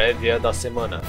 prévia 0.00 0.40
da 0.40 0.50
semana. 0.50 1.02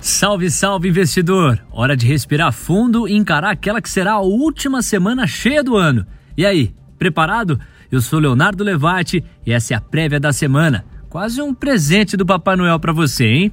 Salve, 0.00 0.48
salve 0.48 0.88
investidor! 0.88 1.58
Hora 1.72 1.96
de 1.96 2.06
respirar 2.06 2.52
fundo 2.52 3.08
e 3.08 3.16
encarar 3.16 3.50
aquela 3.50 3.82
que 3.82 3.90
será 3.90 4.12
a 4.12 4.20
última 4.20 4.82
semana 4.82 5.26
cheia 5.26 5.64
do 5.64 5.76
ano. 5.76 6.06
E 6.36 6.46
aí, 6.46 6.72
preparado? 6.96 7.58
Eu 7.90 8.00
sou 8.00 8.20
Leonardo 8.20 8.62
Levati 8.62 9.24
e 9.44 9.52
essa 9.52 9.74
é 9.74 9.76
a 9.76 9.80
prévia 9.80 10.20
da 10.20 10.32
semana. 10.32 10.84
Quase 11.10 11.42
um 11.42 11.52
presente 11.52 12.16
do 12.16 12.24
Papai 12.24 12.54
Noel 12.54 12.78
para 12.78 12.92
você, 12.92 13.26
hein? 13.26 13.52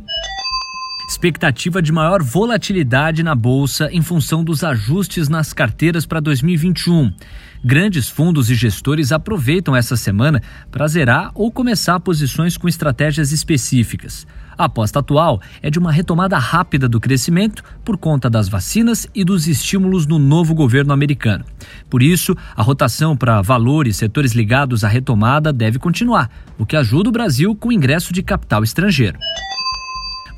Expectativa 1.10 1.82
de 1.82 1.92
maior 1.92 2.22
volatilidade 2.22 3.24
na 3.24 3.34
bolsa 3.34 3.90
em 3.92 4.00
função 4.00 4.44
dos 4.44 4.64
ajustes 4.64 5.28
nas 5.28 5.52
carteiras 5.52 6.06
para 6.06 6.20
2021. 6.20 7.12
Grandes 7.66 8.08
fundos 8.08 8.48
e 8.52 8.54
gestores 8.54 9.12
aproveitam 9.12 9.76
essa 9.76 9.98
semana 9.98 10.40
para 10.70 10.88
zerar 10.88 11.32
ou 11.34 11.52
começar 11.52 12.00
posições 12.00 12.58
com 12.58 12.68
estratégias 12.68 13.32
específicas. 13.32 14.28
A 14.56 14.66
aposta 14.66 15.00
atual 15.00 15.42
é 15.64 15.72
de 15.72 15.80
uma 15.80 15.92
retomada 15.92 16.38
rápida 16.38 16.88
do 16.88 17.00
crescimento 17.00 17.64
por 17.84 17.98
conta 17.98 18.30
das 18.30 18.48
vacinas 18.48 19.08
e 19.16 19.24
dos 19.24 19.48
estímulos 19.48 20.06
no 20.06 20.20
novo 20.20 20.54
governo 20.54 20.94
americano. 20.94 21.44
Por 21.90 22.04
isso, 22.04 22.38
a 22.56 22.62
rotação 22.62 23.18
para 23.18 23.42
valores 23.42 23.98
setores 23.98 24.34
ligados 24.34 24.84
à 24.84 24.88
retomada 24.88 25.52
deve 25.52 25.80
continuar, 25.80 26.30
o 26.56 26.68
que 26.68 26.76
ajuda 26.76 27.10
o 27.10 27.12
Brasil 27.12 27.56
com 27.56 27.70
o 27.70 27.74
ingresso 27.74 28.14
de 28.14 28.22
capital 28.22 28.64
estrangeiro. 28.64 29.18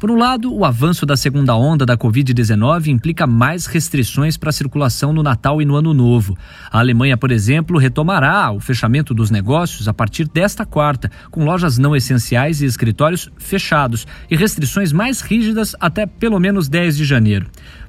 Por 0.01 0.09
um 0.09 0.17
lado, 0.17 0.51
o 0.51 0.65
avanço 0.65 1.05
da 1.05 1.15
segunda 1.15 1.55
onda 1.55 1.85
da 1.85 1.95
Covid-19 1.95 2.87
implica 2.87 3.27
mais 3.27 3.67
restrições 3.67 4.35
para 4.35 4.49
a 4.49 4.51
circulação 4.51 5.13
no 5.13 5.21
Natal 5.21 5.61
e 5.61 5.65
no 5.65 5.75
Ano 5.75 5.93
Novo. 5.93 6.35
A 6.71 6.79
Alemanha, 6.79 7.15
por 7.15 7.29
exemplo, 7.29 7.77
retomará 7.77 8.51
o 8.51 8.59
fechamento 8.59 9.13
dos 9.13 9.29
negócios 9.29 9.87
a 9.87 9.93
partir 9.93 10.27
desta 10.27 10.65
quarta, 10.65 11.11
com 11.29 11.45
lojas 11.45 11.77
não 11.77 11.95
essenciais 11.95 12.63
e 12.63 12.65
escritórios 12.65 13.29
fechados 13.37 14.07
e 14.27 14.35
restrições 14.35 14.91
mais 14.91 15.21
rígidas 15.21 15.75
até 15.79 16.07
pelo 16.07 16.39
menos 16.39 16.67
10 16.67 16.97
de 16.97 17.05
janeiro. 17.05 17.45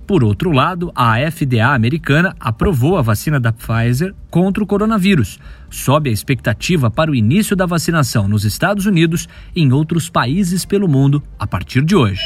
Por 0.07 0.25
outro 0.25 0.51
lado, 0.51 0.93
a 0.95 1.19
FDA 1.31 1.75
americana 1.75 2.35
aprovou 2.41 2.97
a 2.97 3.03
vacina 3.03 3.39
da 3.39 3.53
Pfizer 3.53 4.15
contra 4.31 4.63
o 4.63 4.67
coronavírus. 4.67 5.39
Sobe 5.71 6.11
a 6.11 6.13
expectativa 6.13 6.91
para 6.91 7.11
o 7.11 7.15
início 7.15 7.55
da 7.55 7.67
vacinação 7.67 8.27
nos 8.27 8.45
Estados 8.45 8.87
Unidos 8.87 9.29
e 9.55 9.63
em 9.63 9.73
outros 9.73 10.11
países 10.11 10.65
pelo 10.65 10.89
mundo 10.89 11.23
a 11.39 11.47
partir 11.47 11.83
de 11.83 11.95
hoje. 11.95 12.21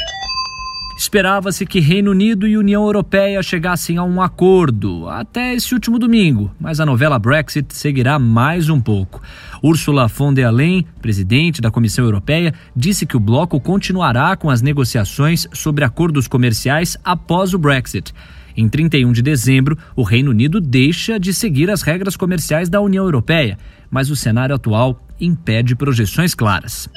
Esperava-se 0.97 1.63
que 1.63 1.79
Reino 1.79 2.09
Unido 2.09 2.47
e 2.47 2.57
União 2.57 2.83
Europeia 2.83 3.43
chegassem 3.43 3.97
a 3.97 4.03
um 4.03 4.19
acordo 4.19 5.07
até 5.07 5.53
esse 5.53 5.75
último 5.75 5.99
domingo, 5.99 6.51
mas 6.59 6.79
a 6.79 6.87
novela 6.87 7.19
Brexit 7.19 7.71
seguirá 7.75 8.17
mais 8.17 8.67
um 8.67 8.81
pouco. 8.81 9.21
Ursula 9.61 10.07
von 10.07 10.33
der 10.33 10.49
Leyen, 10.49 10.87
presidente 10.99 11.61
da 11.61 11.69
Comissão 11.69 12.03
Europeia, 12.03 12.51
disse 12.75 13.05
que 13.05 13.15
o 13.15 13.19
bloco 13.19 13.59
continuará 13.59 14.35
com 14.35 14.49
as 14.49 14.63
negociações 14.63 15.47
sobre 15.53 15.85
acordos 15.85 16.27
comerciais 16.27 16.97
após 17.03 17.53
o 17.53 17.59
Brexit. 17.59 18.11
Em 18.57 18.67
31 18.67 19.11
de 19.11 19.21
dezembro, 19.21 19.77
o 19.95 20.01
Reino 20.01 20.31
Unido 20.31 20.59
deixa 20.59 21.19
de 21.19 21.31
seguir 21.31 21.69
as 21.69 21.83
regras 21.83 22.17
comerciais 22.17 22.69
da 22.69 22.81
União 22.81 23.05
Europeia, 23.05 23.59
mas 23.91 24.09
o 24.09 24.15
cenário 24.15 24.55
atual 24.55 24.99
impede 25.21 25.75
projeções 25.75 26.33
claras. 26.33 26.89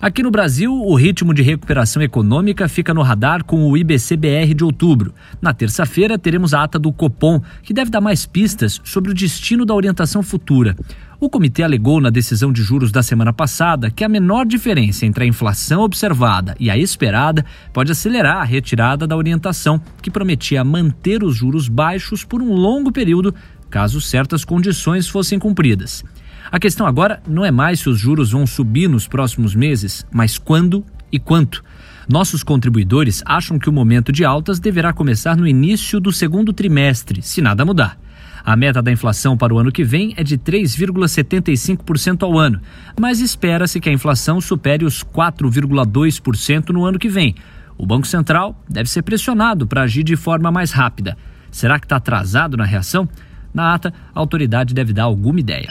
Aqui 0.00 0.22
no 0.22 0.30
Brasil, 0.30 0.72
o 0.72 0.94
ritmo 0.94 1.34
de 1.34 1.42
recuperação 1.42 2.00
econômica 2.00 2.68
fica 2.68 2.94
no 2.94 3.02
radar 3.02 3.42
com 3.42 3.68
o 3.68 3.76
IBCBR 3.76 4.54
de 4.54 4.62
outubro. 4.62 5.12
Na 5.42 5.52
terça-feira, 5.52 6.16
teremos 6.16 6.54
a 6.54 6.62
ata 6.62 6.78
do 6.78 6.92
Copom, 6.92 7.42
que 7.64 7.74
deve 7.74 7.90
dar 7.90 8.00
mais 8.00 8.24
pistas 8.24 8.80
sobre 8.84 9.10
o 9.10 9.14
destino 9.14 9.66
da 9.66 9.74
orientação 9.74 10.22
futura. 10.22 10.76
O 11.18 11.28
comitê 11.28 11.64
alegou 11.64 12.00
na 12.00 12.10
decisão 12.10 12.52
de 12.52 12.62
juros 12.62 12.92
da 12.92 13.02
semana 13.02 13.32
passada 13.32 13.90
que 13.90 14.04
a 14.04 14.08
menor 14.08 14.46
diferença 14.46 15.04
entre 15.04 15.24
a 15.24 15.26
inflação 15.26 15.82
observada 15.82 16.54
e 16.60 16.70
a 16.70 16.78
esperada 16.78 17.44
pode 17.72 17.90
acelerar 17.90 18.36
a 18.36 18.44
retirada 18.44 19.04
da 19.04 19.16
orientação, 19.16 19.82
que 20.00 20.12
prometia 20.12 20.62
manter 20.62 21.24
os 21.24 21.34
juros 21.34 21.68
baixos 21.68 22.22
por 22.22 22.40
um 22.40 22.52
longo 22.52 22.92
período, 22.92 23.34
caso 23.68 24.00
certas 24.00 24.44
condições 24.44 25.08
fossem 25.08 25.40
cumpridas. 25.40 26.04
A 26.50 26.58
questão 26.58 26.86
agora 26.86 27.22
não 27.26 27.44
é 27.44 27.50
mais 27.50 27.80
se 27.80 27.88
os 27.88 27.98
juros 27.98 28.30
vão 28.32 28.46
subir 28.46 28.88
nos 28.88 29.06
próximos 29.06 29.54
meses, 29.54 30.06
mas 30.10 30.38
quando 30.38 30.84
e 31.12 31.18
quanto. 31.18 31.62
Nossos 32.08 32.42
contribuidores 32.42 33.22
acham 33.26 33.58
que 33.58 33.68
o 33.68 33.72
momento 33.72 34.10
de 34.10 34.24
altas 34.24 34.58
deverá 34.58 34.92
começar 34.92 35.36
no 35.36 35.46
início 35.46 36.00
do 36.00 36.10
segundo 36.10 36.52
trimestre, 36.54 37.20
se 37.20 37.42
nada 37.42 37.66
mudar. 37.66 37.98
A 38.42 38.56
meta 38.56 38.80
da 38.80 38.90
inflação 38.90 39.36
para 39.36 39.52
o 39.52 39.58
ano 39.58 39.70
que 39.70 39.84
vem 39.84 40.14
é 40.16 40.24
de 40.24 40.38
3,75% 40.38 42.22
ao 42.22 42.38
ano, 42.38 42.62
mas 42.98 43.20
espera-se 43.20 43.78
que 43.78 43.90
a 43.90 43.92
inflação 43.92 44.40
supere 44.40 44.86
os 44.86 45.04
4,2% 45.04 46.70
no 46.70 46.86
ano 46.86 46.98
que 46.98 47.10
vem. 47.10 47.34
O 47.76 47.84
Banco 47.84 48.06
Central 48.06 48.58
deve 48.66 48.88
ser 48.88 49.02
pressionado 49.02 49.66
para 49.66 49.82
agir 49.82 50.02
de 50.02 50.16
forma 50.16 50.50
mais 50.50 50.72
rápida. 50.72 51.14
Será 51.50 51.78
que 51.78 51.84
está 51.84 51.96
atrasado 51.96 52.56
na 52.56 52.64
reação? 52.64 53.06
Na 53.52 53.74
ata, 53.74 53.92
a 54.14 54.18
autoridade 54.18 54.72
deve 54.72 54.94
dar 54.94 55.04
alguma 55.04 55.40
ideia. 55.40 55.68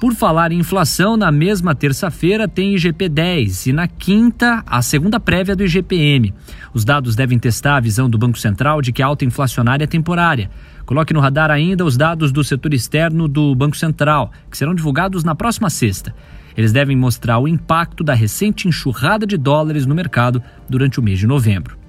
Por 0.00 0.12
falar 0.12 0.50
em 0.52 0.58
inflação, 0.58 1.16
na 1.16 1.30
mesma 1.30 1.74
terça-feira 1.74 2.48
tem 2.48 2.74
IGP 2.74 3.08
10 3.08 3.66
e 3.66 3.72
na 3.72 3.86
quinta 3.86 4.62
a 4.66 4.82
segunda 4.82 5.20
prévia 5.20 5.54
do 5.54 5.64
IGPM. 5.64 6.34
Os 6.74 6.84
dados 6.84 7.14
devem 7.14 7.38
testar 7.38 7.76
a 7.76 7.80
visão 7.80 8.10
do 8.10 8.18
Banco 8.18 8.38
Central 8.38 8.82
de 8.82 8.92
que 8.92 9.02
a 9.02 9.06
alta 9.06 9.24
inflacionária 9.24 9.84
é 9.84 9.86
temporária. 9.86 10.50
Coloque 10.84 11.14
no 11.14 11.20
radar 11.20 11.50
ainda 11.50 11.84
os 11.84 11.96
dados 11.96 12.32
do 12.32 12.42
setor 12.42 12.74
externo 12.74 13.28
do 13.28 13.54
Banco 13.54 13.76
Central, 13.76 14.32
que 14.50 14.58
serão 14.58 14.74
divulgados 14.74 15.22
na 15.22 15.34
próxima 15.34 15.70
sexta. 15.70 16.14
Eles 16.56 16.72
devem 16.72 16.96
mostrar 16.96 17.38
o 17.38 17.48
impacto 17.48 18.04
da 18.04 18.14
recente 18.14 18.68
enxurrada 18.68 19.26
de 19.26 19.36
dólares 19.36 19.86
no 19.86 19.94
mercado 19.94 20.42
durante 20.68 21.00
o 21.00 21.02
mês 21.02 21.18
de 21.18 21.26
novembro. 21.26 21.83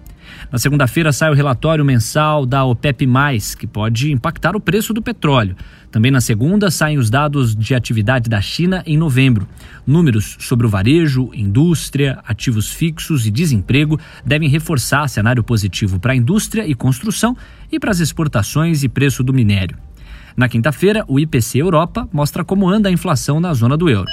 Na 0.52 0.58
segunda-feira 0.58 1.12
sai 1.12 1.32
o 1.32 1.34
relatório 1.34 1.84
mensal 1.84 2.46
da 2.46 2.64
OPEP, 2.64 3.08
que 3.58 3.68
pode 3.68 4.12
impactar 4.12 4.56
o 4.56 4.60
preço 4.60 4.94
do 4.94 5.02
petróleo. 5.02 5.56
Também 5.92 6.12
na 6.12 6.20
segunda 6.20 6.70
saem 6.70 6.98
os 6.98 7.10
dados 7.10 7.56
de 7.56 7.74
atividade 7.74 8.30
da 8.30 8.42
China 8.42 8.84
em 8.86 8.98
novembro. 8.98 9.48
Números 9.88 10.38
sobre 10.40 10.68
o 10.68 10.70
varejo, 10.70 11.30
indústria, 11.34 12.20
ativos 12.28 12.72
fixos 12.72 13.26
e 13.26 13.32
desemprego 13.32 14.00
devem 14.26 14.50
reforçar 14.50 15.08
cenário 15.08 15.44
positivo 15.44 16.00
para 16.00 16.14
a 16.14 16.16
indústria 16.16 16.68
e 16.68 16.76
construção 16.76 17.36
e 17.72 17.80
para 17.80 17.92
as 17.92 18.00
exportações 18.00 18.84
e 18.84 18.90
preço 18.90 19.24
do 19.24 19.34
minério. 19.34 19.78
Na 20.36 20.50
quinta-feira, 20.50 21.06
o 21.08 21.18
IPC 21.18 21.60
Europa 21.60 22.10
mostra 22.12 22.44
como 22.44 22.68
anda 22.68 22.90
a 22.90 22.92
inflação 22.92 23.40
na 23.40 23.54
zona 23.54 23.78
do 23.78 23.90
euro. 23.90 24.10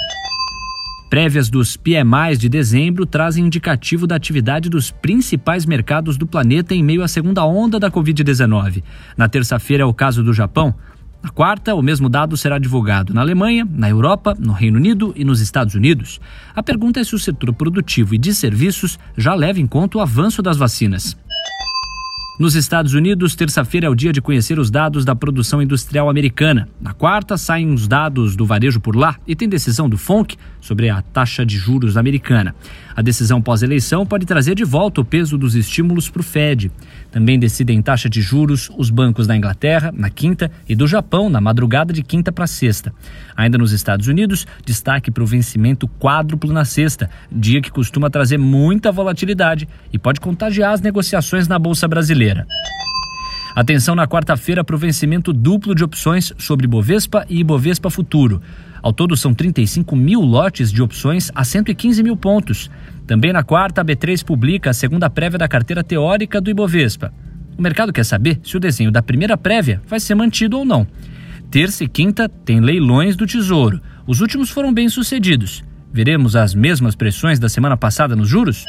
Prévias 1.13 1.47
dos 1.47 1.77
PMIs 1.77 2.39
de 2.39 2.49
dezembro 2.49 3.05
trazem 3.05 3.45
indicativo 3.45 4.07
da 4.07 4.15
atividade 4.15 4.67
dos 4.67 4.89
principais 4.89 5.63
mercados 5.63 6.17
do 6.17 6.25
planeta 6.25 6.73
em 6.73 6.83
meio 6.83 7.03
à 7.03 7.07
segunda 7.07 7.45
onda 7.45 7.79
da 7.79 7.91
Covid-19. 7.91 8.81
Na 9.15 9.29
terça-feira 9.29 9.83
é 9.83 9.85
o 9.85 9.93
caso 9.93 10.23
do 10.23 10.33
Japão. 10.33 10.73
Na 11.21 11.29
quarta, 11.29 11.75
o 11.75 11.83
mesmo 11.83 12.09
dado 12.09 12.35
será 12.35 12.57
divulgado 12.57 13.13
na 13.13 13.21
Alemanha, 13.21 13.63
na 13.69 13.87
Europa, 13.87 14.35
no 14.39 14.53
Reino 14.53 14.77
Unido 14.77 15.13
e 15.15 15.23
nos 15.23 15.39
Estados 15.39 15.75
Unidos. 15.75 16.19
A 16.55 16.63
pergunta 16.63 16.99
é 16.99 17.03
se 17.03 17.13
o 17.13 17.19
setor 17.19 17.53
produtivo 17.53 18.15
e 18.15 18.17
de 18.17 18.33
serviços 18.33 18.97
já 19.15 19.35
leva 19.35 19.59
em 19.59 19.67
conta 19.67 19.99
o 19.99 20.01
avanço 20.01 20.41
das 20.41 20.57
vacinas. 20.57 21.15
Nos 22.43 22.55
Estados 22.55 22.93
Unidos, 22.93 23.35
terça-feira 23.35 23.87
é 23.87 23.89
o 23.89 23.95
dia 23.95 24.11
de 24.11 24.21
conhecer 24.21 24.59
os 24.59 24.69
dados 24.69 25.05
da 25.05 25.15
produção 25.15 25.61
industrial 25.61 26.09
americana. 26.09 26.67
Na 26.81 26.93
quarta, 26.93 27.37
saem 27.37 27.71
os 27.73 27.87
dados 27.87 28.35
do 28.35 28.45
varejo 28.45 28.81
por 28.81 28.97
lá 28.97 29.15
e 29.25 29.33
tem 29.33 29.47
decisão 29.47 29.87
do 29.87 29.97
FONC 29.97 30.35
sobre 30.59 30.89
a 30.89 31.01
taxa 31.01 31.45
de 31.45 31.57
juros 31.57 31.95
americana. 31.95 32.53
A 32.93 33.01
decisão 33.01 33.41
pós-eleição 33.41 34.05
pode 34.05 34.25
trazer 34.25 34.55
de 34.55 34.65
volta 34.65 34.99
o 34.99 35.05
peso 35.05 35.37
dos 35.37 35.55
estímulos 35.55 36.09
para 36.09 36.19
o 36.19 36.23
Fed. 36.23 36.69
Também 37.11 37.39
decidem 37.39 37.81
taxa 37.81 38.09
de 38.09 38.21
juros 38.21 38.69
os 38.77 38.89
bancos 38.89 39.25
da 39.25 39.37
Inglaterra, 39.37 39.93
na 39.95 40.09
quinta, 40.09 40.51
e 40.67 40.75
do 40.75 40.85
Japão, 40.85 41.29
na 41.29 41.39
madrugada 41.39 41.93
de 41.93 42.03
quinta 42.03 42.29
para 42.29 42.45
sexta. 42.45 42.93
Ainda 43.37 43.57
nos 43.57 43.71
Estados 43.71 44.07
Unidos, 44.07 44.45
destaque 44.65 45.09
para 45.09 45.23
o 45.23 45.27
vencimento 45.27 45.87
quádruplo 45.87 46.51
na 46.51 46.65
sexta, 46.65 47.09
dia 47.31 47.61
que 47.61 47.71
costuma 47.71 48.09
trazer 48.09 48.37
muita 48.37 48.91
volatilidade 48.91 49.67
e 49.91 49.97
pode 49.97 50.19
contagiar 50.19 50.73
as 50.73 50.81
negociações 50.81 51.47
na 51.47 51.57
Bolsa 51.57 51.87
Brasileira. 51.87 52.32
Atenção 53.55 53.93
na 53.93 54.07
quarta-feira 54.07 54.63
para 54.63 54.75
o 54.75 54.79
vencimento 54.79 55.31
duplo 55.31 55.75
de 55.75 55.83
opções 55.83 56.33
sobre 56.39 56.65
Bovespa 56.65 57.23
e 57.29 57.39
Ibovespa 57.39 57.89
Futuro. 57.89 58.41
Ao 58.81 58.91
todo, 58.91 59.15
são 59.15 59.31
35 59.31 59.95
mil 59.95 60.21
lotes 60.21 60.71
de 60.71 60.81
opções 60.81 61.31
a 61.35 61.43
115 61.43 62.01
mil 62.01 62.17
pontos. 62.17 62.71
Também 63.05 63.31
na 63.31 63.43
quarta, 63.43 63.81
a 63.81 63.85
B3 63.85 64.25
publica 64.25 64.71
a 64.71 64.73
segunda 64.73 65.07
prévia 65.09 65.37
da 65.37 65.47
carteira 65.47 65.83
teórica 65.83 66.41
do 66.41 66.49
Ibovespa. 66.49 67.13
O 67.55 67.61
mercado 67.61 67.93
quer 67.93 68.03
saber 68.03 68.39
se 68.43 68.57
o 68.57 68.59
desenho 68.59 68.91
da 68.91 69.03
primeira 69.03 69.37
prévia 69.37 69.79
vai 69.87 69.99
ser 69.99 70.15
mantido 70.15 70.57
ou 70.57 70.65
não. 70.65 70.87
Terça 71.51 71.83
e 71.83 71.87
quinta 71.87 72.27
tem 72.27 72.59
leilões 72.59 73.15
do 73.15 73.27
Tesouro. 73.27 73.79
Os 74.07 74.19
últimos 74.19 74.49
foram 74.49 74.73
bem 74.73 74.89
sucedidos. 74.89 75.63
Veremos 75.93 76.35
as 76.35 76.55
mesmas 76.55 76.95
pressões 76.95 77.37
da 77.37 77.47
semana 77.47 77.77
passada 77.77 78.15
nos 78.15 78.27
juros? 78.27 78.65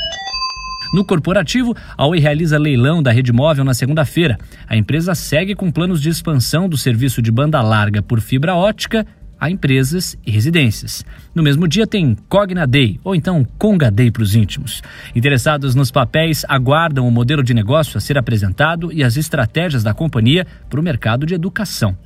No 0.94 1.04
corporativo, 1.04 1.74
a 1.98 2.06
Oi 2.06 2.20
realiza 2.20 2.56
leilão 2.56 3.02
da 3.02 3.10
rede 3.10 3.32
móvel 3.32 3.64
na 3.64 3.74
segunda-feira. 3.74 4.38
A 4.64 4.76
empresa 4.76 5.12
segue 5.12 5.52
com 5.52 5.68
planos 5.68 6.00
de 6.00 6.08
expansão 6.08 6.68
do 6.68 6.76
serviço 6.76 7.20
de 7.20 7.32
banda 7.32 7.60
larga 7.60 8.00
por 8.00 8.20
fibra 8.20 8.54
ótica 8.54 9.04
a 9.40 9.50
empresas 9.50 10.16
e 10.24 10.30
residências. 10.30 11.04
No 11.34 11.42
mesmo 11.42 11.66
dia 11.66 11.84
tem 11.84 12.16
Cogna 12.28 12.64
Day, 12.64 13.00
ou 13.02 13.12
então 13.12 13.44
Conga 13.58 13.90
Day 13.90 14.08
para 14.08 14.22
os 14.22 14.36
íntimos. 14.36 14.82
Interessados 15.16 15.74
nos 15.74 15.90
papéis 15.90 16.44
aguardam 16.48 17.08
o 17.08 17.10
modelo 17.10 17.42
de 17.42 17.54
negócio 17.54 17.98
a 17.98 18.00
ser 18.00 18.16
apresentado 18.16 18.92
e 18.92 19.02
as 19.02 19.16
estratégias 19.16 19.82
da 19.82 19.92
companhia 19.92 20.46
para 20.70 20.78
o 20.78 20.82
mercado 20.82 21.26
de 21.26 21.34
educação. 21.34 21.98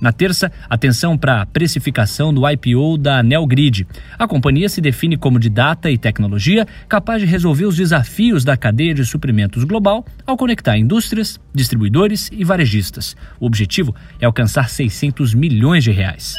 Na 0.00 0.12
terça, 0.12 0.50
atenção 0.68 1.18
para 1.18 1.42
a 1.42 1.46
precificação 1.46 2.32
do 2.32 2.48
IPO 2.48 2.98
da 2.98 3.22
Nelgrid. 3.22 3.86
A 4.18 4.28
companhia 4.28 4.68
se 4.68 4.80
define 4.80 5.16
como 5.16 5.38
de 5.38 5.50
data 5.50 5.90
e 5.90 5.98
tecnologia 5.98 6.66
capaz 6.88 7.20
de 7.20 7.26
resolver 7.26 7.66
os 7.66 7.76
desafios 7.76 8.44
da 8.44 8.56
cadeia 8.56 8.94
de 8.94 9.04
suprimentos 9.04 9.64
global 9.64 10.04
ao 10.26 10.36
conectar 10.36 10.78
indústrias, 10.78 11.40
distribuidores 11.52 12.30
e 12.32 12.44
varejistas. 12.44 13.16
O 13.40 13.46
objetivo 13.46 13.94
é 14.20 14.26
alcançar 14.26 14.68
600 14.68 15.34
milhões 15.34 15.82
de 15.82 15.90
reais. 15.90 16.34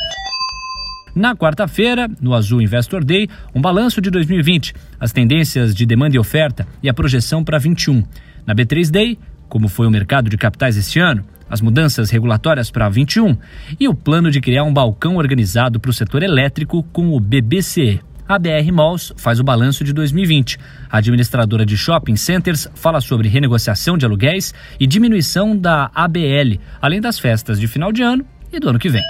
Na 1.16 1.36
quarta-feira, 1.36 2.10
no 2.22 2.34
Azul 2.34 2.62
Investor 2.62 3.04
Day, 3.04 3.28
um 3.54 3.60
balanço 3.60 4.00
de 4.00 4.10
2020, 4.10 4.74
as 5.00 5.12
tendências 5.12 5.76
de 5.76 5.86
demanda 5.86 6.16
e 6.16 6.20
oferta 6.20 6.68
e 6.82 6.88
a 6.88 6.94
projeção 6.94 7.44
para 7.44 7.58
21. 7.58 8.04
Na 8.46 8.56
B3 8.56 8.90
Day, 8.90 9.20
como 9.50 9.68
foi 9.68 9.88
o 9.88 9.92
mercado 9.92 10.30
de 10.30 10.38
capitais 10.38 10.78
este 10.78 11.00
ano, 11.00 11.26
as 11.50 11.62
mudanças 11.62 12.10
regulatórias 12.10 12.69
para 12.69 12.88
21 12.88 13.38
e 13.80 13.88
o 13.88 13.94
plano 13.94 14.30
de 14.30 14.40
criar 14.40 14.63
um 14.63 14.74
balcão 14.74 15.18
organizado 15.18 15.80
para 15.80 15.92
o 15.92 15.94
setor 15.94 16.24
elétrico 16.24 16.84
com 16.92 17.16
o 17.16 17.19
BBCE. 17.19 18.01
A 18.28 18.38
BR 18.38 18.72
Malls 18.72 19.12
faz 19.18 19.40
o 19.40 19.44
balanço 19.44 19.84
de 19.84 19.92
2020. 19.92 20.60
A 20.88 21.00
administradora 21.00 21.66
de 21.66 21.75
shopping 21.75 22.16
centers 22.16 22.68
fala 22.75 23.01
sobre 23.01 23.28
renegociação 23.28 23.98
de 23.98 24.06
aluguéis 24.06 24.54
e 24.80 24.86
diminuição 24.86 25.57
da 25.57 25.90
ABL, 25.96 26.60
além 26.80 27.01
das 27.01 27.18
festas 27.18 27.60
de 27.60 27.68
final 27.68 27.92
de 27.92 28.04
ano 28.04 28.24
e 28.54 28.60
do 28.60 28.69
ano 28.69 28.78
que 28.78 28.88
vem. 28.88 29.02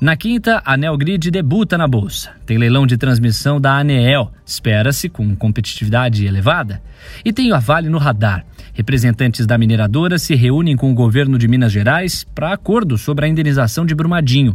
Na 0.00 0.14
quinta, 0.14 0.60
a 0.64 0.76
Neogrid 0.76 1.30
debuta 1.30 1.78
na 1.78 1.88
bolsa. 1.88 2.32
Tem 2.44 2.58
leilão 2.58 2.86
de 2.86 2.98
transmissão 2.98 3.58
da 3.58 3.78
Aneel, 3.78 4.30
espera-se 4.44 5.08
com 5.08 5.34
competitividade 5.34 6.26
elevada. 6.26 6.82
E 7.24 7.32
tem 7.32 7.50
a 7.50 7.58
Vale 7.58 7.88
no 7.88 7.96
radar. 7.96 8.44
Representantes 8.76 9.46
da 9.46 9.56
mineradora 9.56 10.18
se 10.18 10.34
reúnem 10.34 10.76
com 10.76 10.90
o 10.90 10.94
governo 10.94 11.38
de 11.38 11.48
Minas 11.48 11.72
Gerais 11.72 12.26
para 12.34 12.52
acordo 12.52 12.98
sobre 12.98 13.24
a 13.24 13.28
indenização 13.28 13.86
de 13.86 13.94
Brumadinho. 13.94 14.54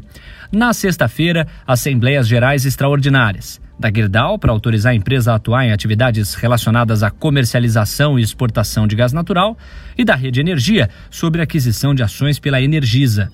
Na 0.52 0.74
sexta-feira, 0.74 1.48
Assembleias 1.66 2.28
Gerais 2.28 2.64
Extraordinárias. 2.64 3.60
Da 3.80 3.92
Gerdau, 3.92 4.38
para 4.38 4.52
autorizar 4.52 4.92
a 4.92 4.96
empresa 4.96 5.32
a 5.32 5.38
atuar 5.38 5.66
em 5.66 5.72
atividades 5.72 6.36
relacionadas 6.36 7.02
à 7.02 7.10
comercialização 7.10 8.20
e 8.20 8.22
exportação 8.22 8.86
de 8.86 8.96
gás 8.96 9.12
natural. 9.12 9.58
E 9.98 10.06
da 10.06 10.14
Rede 10.14 10.40
Energia, 10.40 10.88
sobre 11.10 11.42
aquisição 11.42 11.96
de 11.96 12.04
ações 12.04 12.38
pela 12.38 12.62
Energisa. 12.62 13.28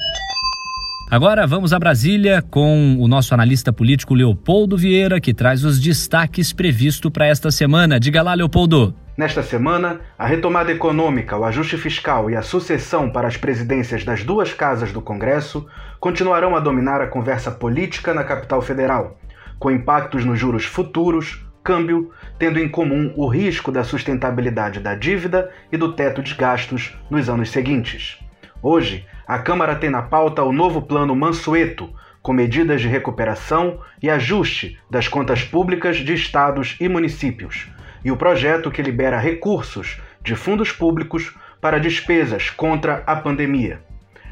Agora 1.11 1.45
vamos 1.45 1.73
a 1.73 1.79
Brasília 1.79 2.41
com 2.41 2.95
o 2.97 3.09
nosso 3.09 3.33
analista 3.33 3.73
político 3.73 4.13
Leopoldo 4.13 4.77
Vieira, 4.77 5.19
que 5.19 5.33
traz 5.33 5.65
os 5.65 5.81
destaques 5.81 6.53
previstos 6.53 7.11
para 7.11 7.27
esta 7.27 7.51
semana. 7.51 7.99
Diga 7.99 8.21
lá, 8.21 8.33
Leopoldo. 8.33 8.95
Nesta 9.17 9.41
semana, 9.41 10.01
a 10.15 10.27
retomada 10.27 10.71
econômica, 10.71 11.35
o 11.35 11.43
ajuste 11.43 11.75
fiscal 11.75 12.29
e 12.29 12.35
a 12.35 12.43
sucessão 12.43 13.09
para 13.09 13.27
as 13.27 13.35
presidências 13.35 14.05
das 14.05 14.23
duas 14.23 14.53
casas 14.53 14.91
do 14.93 15.01
Congresso 15.01 15.67
continuarão 15.99 16.55
a 16.55 16.59
dominar 16.59 17.01
a 17.01 17.07
conversa 17.07 17.49
política 17.49 18.13
na 18.13 18.23
capital 18.23 18.61
federal, 18.61 19.17
com 19.57 19.71
impactos 19.71 20.23
nos 20.23 20.37
juros 20.37 20.65
futuros, 20.65 21.43
câmbio, 21.63 22.11
tendo 22.37 22.59
em 22.59 22.69
comum 22.69 23.11
o 23.17 23.27
risco 23.27 23.71
da 23.71 23.83
sustentabilidade 23.83 24.79
da 24.79 24.93
dívida 24.93 25.51
e 25.71 25.77
do 25.77 25.93
teto 25.93 26.21
de 26.21 26.35
gastos 26.35 26.95
nos 27.09 27.27
anos 27.27 27.49
seguintes. 27.49 28.19
Hoje, 28.61 29.03
a 29.27 29.39
Câmara 29.39 29.75
tem 29.75 29.89
na 29.89 30.03
pauta 30.03 30.43
o 30.43 30.51
novo 30.51 30.83
Plano 30.83 31.15
Mansueto, 31.15 31.89
com 32.21 32.33
medidas 32.33 32.81
de 32.81 32.87
recuperação 32.87 33.79
e 33.99 34.11
ajuste 34.11 34.79
das 34.91 35.07
contas 35.07 35.43
públicas 35.43 35.97
de 35.97 36.13
estados 36.13 36.77
e 36.79 36.87
municípios, 36.87 37.67
e 38.07 38.11
o 38.11 38.15
projeto 38.15 38.71
que 38.71 38.81
libera 38.81 39.19
recursos 39.19 39.99
de 40.21 40.33
fundos 40.33 40.71
públicos 40.71 41.35
para 41.59 41.77
despesas 41.77 42.49
contra 42.49 43.03
a 43.05 43.17
pandemia. 43.17 43.81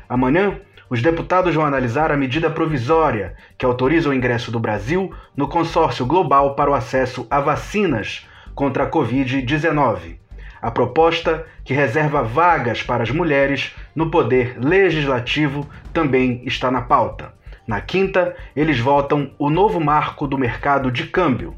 Amanhã, 0.07 0.61
os 0.89 1.01
deputados 1.01 1.53
vão 1.53 1.65
analisar 1.65 2.09
a 2.09 2.15
medida 2.15 2.49
provisória 2.49 3.35
que 3.57 3.65
autoriza 3.65 4.09
o 4.09 4.13
ingresso 4.13 4.49
do 4.49 4.61
Brasil 4.61 5.13
no 5.35 5.49
consórcio 5.49 6.05
global 6.05 6.55
para 6.55 6.71
o 6.71 6.73
acesso 6.73 7.27
a 7.29 7.41
vacinas 7.41 8.25
contra 8.53 8.85
a 8.85 8.89
Covid-19 8.89 10.19
a 10.61 10.71
proposta 10.71 11.45
que 11.63 11.75
reserva 11.75 12.23
vagas 12.23 12.81
para 12.81 13.03
as 13.03 13.11
mulheres 13.11 13.75
no 13.93 14.09
poder 14.09 14.57
legislativo 14.57 15.69
também 15.93 16.41
está 16.45 16.71
na 16.71 16.81
pauta. 16.81 17.33
Na 17.67 17.81
quinta, 17.81 18.35
eles 18.55 18.79
votam 18.79 19.29
o 19.37 19.51
novo 19.51 19.79
marco 19.79 20.25
do 20.25 20.39
mercado 20.39 20.91
de 20.91 21.05
câmbio. 21.05 21.53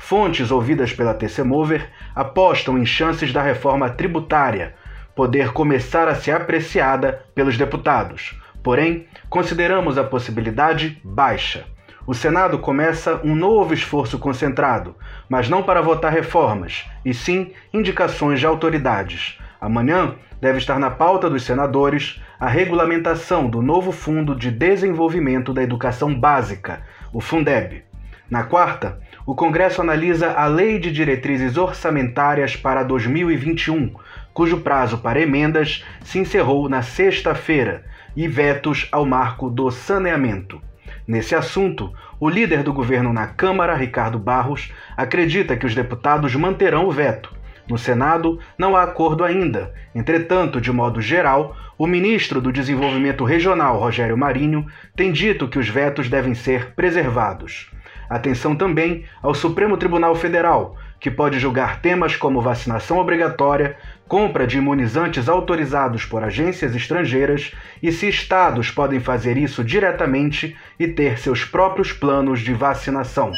Fontes 0.00 0.50
ouvidas 0.50 0.92
pela 0.92 1.14
TC 1.14 1.44
Mover 1.44 1.88
apostam 2.14 2.76
em 2.76 2.84
chances 2.84 3.32
da 3.32 3.42
reforma 3.42 3.88
tributária 3.88 4.74
poder 5.14 5.52
começar 5.52 6.08
a 6.08 6.14
ser 6.14 6.32
apreciada 6.32 7.24
pelos 7.34 7.56
deputados. 7.56 8.34
Porém, 8.62 9.06
consideramos 9.28 9.96
a 9.96 10.04
possibilidade 10.04 11.00
baixa 11.04 11.64
o 12.06 12.14
Senado 12.14 12.58
começa 12.58 13.20
um 13.22 13.36
novo 13.36 13.72
esforço 13.72 14.18
concentrado, 14.18 14.96
mas 15.28 15.48
não 15.48 15.62
para 15.62 15.80
votar 15.80 16.12
reformas, 16.12 16.84
e 17.04 17.14
sim 17.14 17.52
indicações 17.72 18.40
de 18.40 18.46
autoridades. 18.46 19.38
Amanhã 19.60 20.16
deve 20.40 20.58
estar 20.58 20.78
na 20.80 20.90
pauta 20.90 21.30
dos 21.30 21.44
senadores 21.44 22.20
a 22.40 22.48
regulamentação 22.48 23.48
do 23.48 23.62
novo 23.62 23.92
Fundo 23.92 24.34
de 24.34 24.50
Desenvolvimento 24.50 25.52
da 25.52 25.62
Educação 25.62 26.12
Básica, 26.12 26.82
o 27.12 27.20
Fundeb. 27.20 27.84
Na 28.30 28.44
quarta, 28.44 29.00
o 29.26 29.34
Congresso 29.34 29.80
analisa 29.80 30.30
a 30.30 30.46
Lei 30.46 30.78
de 30.78 30.92
Diretrizes 30.92 31.56
Orçamentárias 31.56 32.54
para 32.54 32.84
2021, 32.84 33.92
cujo 34.32 34.60
prazo 34.60 34.98
para 34.98 35.20
emendas 35.20 35.84
se 36.04 36.20
encerrou 36.20 36.68
na 36.68 36.80
sexta-feira, 36.80 37.84
e 38.14 38.28
vetos 38.28 38.86
ao 38.92 39.04
marco 39.04 39.50
do 39.50 39.68
saneamento. 39.72 40.62
Nesse 41.08 41.34
assunto, 41.34 41.92
o 42.20 42.28
líder 42.28 42.62
do 42.62 42.72
governo 42.72 43.12
na 43.12 43.26
Câmara, 43.26 43.74
Ricardo 43.74 44.16
Barros, 44.16 44.72
acredita 44.96 45.56
que 45.56 45.66
os 45.66 45.74
deputados 45.74 46.32
manterão 46.36 46.86
o 46.86 46.92
veto. 46.92 47.34
No 47.68 47.76
Senado, 47.76 48.38
não 48.56 48.76
há 48.76 48.84
acordo 48.84 49.24
ainda. 49.24 49.74
Entretanto, 49.92 50.60
de 50.60 50.70
modo 50.70 51.00
geral, 51.00 51.56
o 51.76 51.84
ministro 51.84 52.40
do 52.40 52.52
Desenvolvimento 52.52 53.24
Regional, 53.24 53.80
Rogério 53.80 54.16
Marinho, 54.16 54.66
tem 54.94 55.10
dito 55.10 55.48
que 55.48 55.58
os 55.58 55.68
vetos 55.68 56.08
devem 56.08 56.34
ser 56.34 56.74
preservados. 56.76 57.70
Atenção 58.10 58.56
também 58.56 59.04
ao 59.22 59.32
Supremo 59.32 59.76
Tribunal 59.76 60.16
Federal, 60.16 60.76
que 60.98 61.08
pode 61.08 61.38
julgar 61.38 61.80
temas 61.80 62.16
como 62.16 62.42
vacinação 62.42 62.98
obrigatória, 62.98 63.76
compra 64.08 64.48
de 64.48 64.58
imunizantes 64.58 65.28
autorizados 65.28 66.04
por 66.04 66.24
agências 66.24 66.74
estrangeiras 66.74 67.52
e 67.80 67.92
se 67.92 68.08
estados 68.08 68.68
podem 68.68 68.98
fazer 68.98 69.36
isso 69.36 69.62
diretamente 69.62 70.56
e 70.76 70.88
ter 70.88 71.20
seus 71.20 71.44
próprios 71.44 71.92
planos 71.92 72.40
de 72.40 72.52
vacinação. 72.52 73.32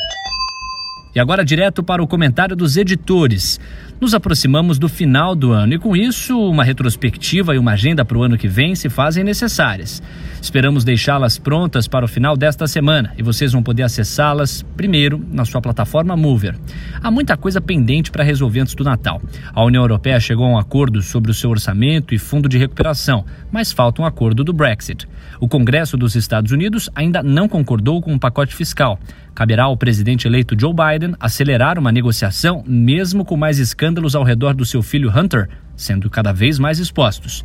E 1.15 1.21
agora 1.21 1.45
direto 1.45 1.83
para 1.83 2.03
o 2.03 2.07
comentário 2.07 2.57
dos 2.57 2.77
editores. 2.77 3.61
Nos 4.01 4.15
aproximamos 4.15 4.79
do 4.79 4.89
final 4.89 5.35
do 5.37 5.53
ano 5.53 5.75
e, 5.75 5.79
com 5.79 5.95
isso, 5.95 6.37
uma 6.37 6.65
retrospectiva 6.65 7.55
e 7.55 7.59
uma 7.59 7.73
agenda 7.73 8.05
para 8.05 8.19
o 8.19 8.23
ano 8.23 8.37
que 8.37 8.49
vem 8.49 8.75
se 8.75 8.89
fazem 8.89 9.23
necessárias. 9.23 10.03
Esperamos 10.41 10.83
deixá-las 10.83 11.39
prontas 11.39 11.87
para 11.87 12.05
o 12.05 12.09
final 12.09 12.37
desta 12.37 12.67
semana 12.67 13.13
e 13.17 13.23
vocês 13.23 13.53
vão 13.53 13.63
poder 13.63 13.85
acessá-las 13.85 14.65
primeiro 14.77 15.25
na 15.31 15.45
sua 15.45 15.61
plataforma 15.61 16.17
Mover. 16.17 16.59
Há 17.01 17.11
muita 17.11 17.37
coisa 17.37 17.61
pendente 17.61 18.11
para 18.11 18.25
resolver 18.25 18.61
antes 18.61 18.75
do 18.75 18.83
Natal. 18.83 19.23
A 19.53 19.63
União 19.65 19.85
Europeia 19.85 20.19
chegou 20.19 20.47
a 20.47 20.51
um 20.51 20.59
acordo 20.59 21.01
sobre 21.01 21.31
o 21.31 21.35
seu 21.35 21.51
orçamento 21.51 22.13
e 22.13 22.19
fundo 22.19 22.49
de 22.49 22.59
recuperação, 22.59 23.25
mas 23.53 23.71
falta 23.71 24.03
um 24.03 24.07
acordo 24.07 24.43
do 24.43 24.53
Brexit. 24.53 25.07
O 25.39 25.47
Congresso 25.47 25.97
dos 25.97 26.17
Estados 26.17 26.51
Unidos 26.51 26.91
ainda 26.95 27.23
não 27.23 27.49
concordou 27.49 28.01
com 28.01 28.11
o 28.11 28.15
um 28.15 28.19
pacote 28.19 28.55
fiscal. 28.55 28.99
Caberá 29.35 29.65
ao 29.65 29.77
presidente 29.77 30.27
eleito 30.27 30.55
Joe 30.59 30.73
Biden 30.75 31.15
acelerar 31.19 31.79
uma 31.79 31.91
negociação, 31.91 32.63
mesmo 32.67 33.25
com 33.25 33.37
mais 33.37 33.59
escândalos 33.59 34.15
ao 34.15 34.25
redor 34.25 34.55
do 34.55 34.65
seu 34.65 34.83
filho 34.83 35.11
Hunter 35.11 35.49
sendo 35.77 36.09
cada 36.09 36.33
vez 36.33 36.59
mais 36.59 36.79
expostos. 36.79 37.45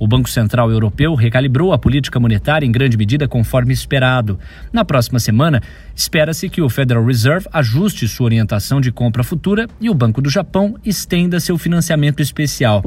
O 0.00 0.06
Banco 0.06 0.28
Central 0.28 0.70
Europeu 0.70 1.14
recalibrou 1.16 1.72
a 1.72 1.78
política 1.78 2.20
monetária 2.20 2.64
em 2.64 2.70
grande 2.70 2.96
medida 2.96 3.26
conforme 3.26 3.72
esperado. 3.72 4.38
Na 4.72 4.84
próxima 4.84 5.18
semana, 5.18 5.60
espera-se 5.94 6.48
que 6.48 6.62
o 6.62 6.68
Federal 6.68 7.04
Reserve 7.04 7.48
ajuste 7.52 8.06
sua 8.06 8.26
orientação 8.26 8.80
de 8.80 8.92
compra 8.92 9.24
futura 9.24 9.66
e 9.80 9.90
o 9.90 9.94
Banco 9.94 10.22
do 10.22 10.30
Japão 10.30 10.76
estenda 10.84 11.40
seu 11.40 11.58
financiamento 11.58 12.22
especial. 12.22 12.84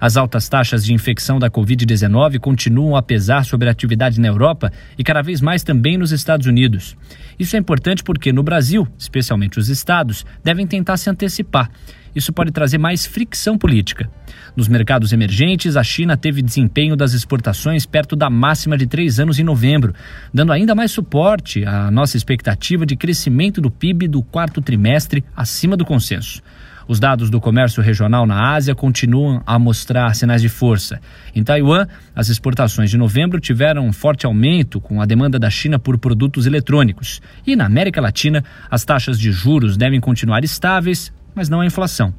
As 0.00 0.16
altas 0.16 0.48
taxas 0.48 0.84
de 0.84 0.92
infecção 0.92 1.38
da 1.38 1.50
Covid-19 1.50 2.38
continuam 2.38 2.96
a 2.96 3.02
pesar 3.02 3.44
sobre 3.44 3.68
a 3.68 3.72
atividade 3.72 4.20
na 4.20 4.28
Europa 4.28 4.72
e 4.98 5.04
cada 5.04 5.22
vez 5.22 5.40
mais 5.40 5.62
também 5.62 5.96
nos 5.96 6.12
Estados 6.12 6.46
Unidos. 6.46 6.96
Isso 7.38 7.56
é 7.56 7.58
importante 7.58 8.02
porque 8.02 8.32
no 8.32 8.42
Brasil, 8.42 8.86
especialmente 8.98 9.58
os 9.58 9.68
estados, 9.68 10.24
devem 10.42 10.66
tentar 10.66 10.96
se 10.96 11.08
antecipar. 11.08 11.70
Isso 12.14 12.32
pode 12.32 12.52
trazer 12.52 12.78
mais 12.78 13.04
fricção 13.04 13.58
política. 13.58 14.08
Nos 14.54 14.68
mercados 14.68 15.12
emergentes, 15.12 15.76
a 15.76 15.82
China 15.82 16.16
teve 16.16 16.42
desempenho 16.42 16.94
das 16.94 17.12
exportações 17.12 17.84
perto 17.86 18.14
da 18.14 18.30
máxima 18.30 18.78
de 18.78 18.86
três 18.86 19.18
anos 19.18 19.40
em 19.40 19.42
novembro, 19.42 19.92
dando 20.32 20.52
ainda 20.52 20.76
mais 20.76 20.92
suporte 20.92 21.64
à 21.64 21.90
nossa 21.90 22.16
expectativa 22.16 22.86
de 22.86 22.94
crescimento 22.94 23.60
do 23.60 23.70
PIB 23.70 24.06
do 24.06 24.22
quarto 24.22 24.60
trimestre 24.60 25.24
acima 25.36 25.76
do 25.76 25.84
consenso. 25.84 26.40
Os 26.86 27.00
dados 27.00 27.30
do 27.30 27.40
comércio 27.40 27.82
regional 27.82 28.26
na 28.26 28.52
Ásia 28.52 28.74
continuam 28.74 29.42
a 29.46 29.58
mostrar 29.58 30.14
sinais 30.14 30.42
de 30.42 30.48
força. 30.48 31.00
Em 31.34 31.42
Taiwan, 31.42 31.86
as 32.14 32.28
exportações 32.28 32.90
de 32.90 32.98
novembro 32.98 33.40
tiveram 33.40 33.86
um 33.86 33.92
forte 33.92 34.26
aumento 34.26 34.80
com 34.80 35.00
a 35.00 35.06
demanda 35.06 35.38
da 35.38 35.48
China 35.48 35.78
por 35.78 35.96
produtos 35.98 36.46
eletrônicos. 36.46 37.22
E 37.46 37.56
na 37.56 37.66
América 37.66 38.00
Latina, 38.00 38.44
as 38.70 38.84
taxas 38.84 39.18
de 39.18 39.32
juros 39.32 39.76
devem 39.76 40.00
continuar 40.00 40.44
estáveis, 40.44 41.12
mas 41.34 41.48
não 41.48 41.60
a 41.60 41.66
inflação. 41.66 42.12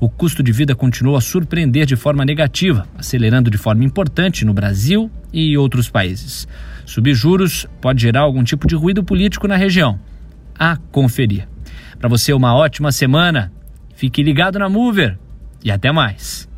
O 0.00 0.08
custo 0.08 0.42
de 0.42 0.52
vida 0.52 0.74
continuou 0.74 1.16
a 1.16 1.20
surpreender 1.20 1.86
de 1.86 1.96
forma 1.96 2.24
negativa, 2.24 2.86
acelerando 2.98 3.50
de 3.50 3.58
forma 3.58 3.84
importante 3.84 4.44
no 4.44 4.52
Brasil 4.52 5.10
e 5.32 5.56
outros 5.56 5.88
países. 5.88 6.46
Subir 6.84 7.14
juros 7.14 7.66
pode 7.80 8.02
gerar 8.02 8.22
algum 8.22 8.42
tipo 8.42 8.66
de 8.66 8.74
ruído 8.74 9.04
político 9.04 9.46
na 9.46 9.56
região. 9.56 9.98
A 10.58 10.76
conferir. 10.76 11.48
Para 11.98 12.08
você, 12.08 12.32
uma 12.32 12.54
ótima 12.54 12.90
semana. 12.90 13.52
Fique 13.94 14.22
ligado 14.22 14.58
na 14.58 14.68
Mover 14.68 15.18
e 15.64 15.70
até 15.70 15.92
mais. 15.92 16.48